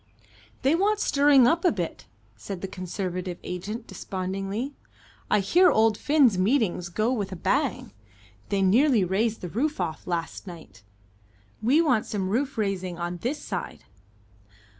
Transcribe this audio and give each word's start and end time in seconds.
"They 0.63 0.73
want 0.73 0.99
stirring 0.99 1.45
up 1.45 1.63
a 1.63 1.71
bit," 1.71 2.07
said 2.35 2.61
the 2.61 2.67
Conservative 2.67 3.37
agent 3.43 3.85
despondently. 3.85 4.73
"I 5.29 5.41
hear 5.41 5.69
old 5.69 5.95
Finn's 5.95 6.39
meetings 6.39 6.89
go 6.89 7.13
with 7.13 7.31
a 7.31 7.35
bang. 7.35 7.91
They 8.49 8.63
nearly 8.63 9.03
raised 9.03 9.41
the 9.41 9.49
roof 9.49 9.79
off 9.79 10.07
last 10.07 10.47
night. 10.47 10.81
We 11.61 11.83
want 11.83 12.07
some 12.07 12.29
roof 12.29 12.57
raising 12.57 12.97
on 12.97 13.17
this 13.17 13.43
side." 13.43 13.83